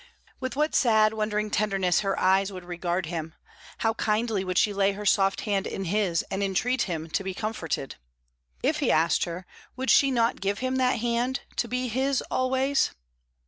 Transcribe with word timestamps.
With 0.39 0.55
what 0.55 0.73
sad, 0.73 1.13
wondering 1.13 1.51
tenderness 1.51 1.99
her 1.99 2.19
eyes 2.19 2.51
would 2.51 2.63
regard 2.65 3.05
him! 3.05 3.35
How 3.77 3.93
kindly 3.93 4.43
would 4.43 4.57
she 4.57 4.73
lay 4.73 4.93
her 4.93 5.05
soft 5.05 5.41
hand 5.41 5.67
in 5.67 5.83
his, 5.83 6.23
and 6.31 6.41
entreat 6.41 6.81
him 6.89 7.07
to 7.11 7.23
be 7.23 7.35
comforted! 7.35 7.97
If 8.63 8.79
he 8.79 8.89
asked 8.91 9.25
her, 9.25 9.45
would 9.75 9.91
she 9.91 10.09
not 10.09 10.41
give 10.41 10.57
him 10.57 10.77
that 10.77 10.97
hand, 11.01 11.41
to 11.57 11.67
be 11.67 11.87
his 11.87 12.23
always? 12.31 12.95